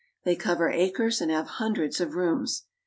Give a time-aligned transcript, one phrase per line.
[0.23, 2.63] They cover acres and have hundreds of rooms.